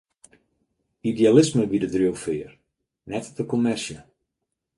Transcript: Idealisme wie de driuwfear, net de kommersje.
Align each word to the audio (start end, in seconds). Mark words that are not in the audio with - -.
Idealisme 1.11 1.63
wie 1.71 1.81
de 1.83 1.89
driuwfear, 1.93 2.53
net 3.11 3.25
de 3.37 3.43
kommersje. 3.51 3.97